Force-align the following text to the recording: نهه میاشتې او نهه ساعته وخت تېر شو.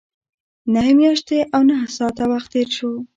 نهه 0.73 0.91
میاشتې 0.99 1.37
او 1.53 1.61
نهه 1.69 1.87
ساعته 1.97 2.23
وخت 2.31 2.49
تېر 2.53 2.67
شو. 2.77 2.91